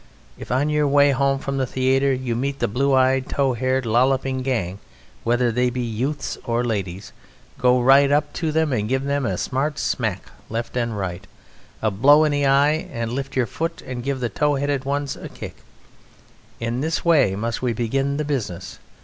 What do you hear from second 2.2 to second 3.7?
meet the blue eyed, tow